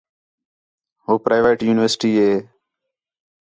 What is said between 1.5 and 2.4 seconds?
یونیورسٹی ہِے